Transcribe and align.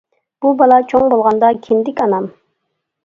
بۇ 0.45 0.53
بالا، 0.61 0.79
چوڭ 0.93 1.05
بولغاندا، 1.13 1.53
كىندىك 1.67 2.03
ئانام! 2.07 2.29